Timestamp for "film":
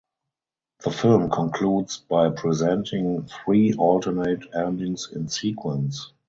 0.89-1.29